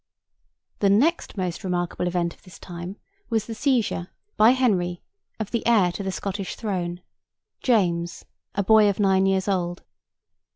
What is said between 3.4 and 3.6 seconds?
the